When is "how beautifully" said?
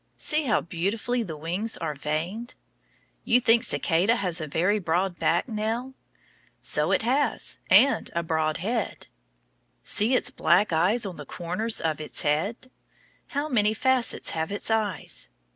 0.45-1.21